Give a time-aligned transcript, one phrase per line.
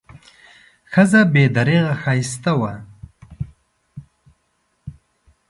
[0.91, 2.73] ښځه بې درېغه ښایسته وه.